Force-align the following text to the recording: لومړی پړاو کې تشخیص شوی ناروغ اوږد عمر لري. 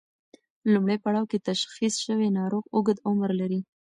لومړی 0.73 0.97
پړاو 1.03 1.29
کې 1.31 1.43
تشخیص 1.49 1.93
شوی 2.05 2.29
ناروغ 2.39 2.63
اوږد 2.75 2.97
عمر 3.07 3.31
لري. 3.41 3.59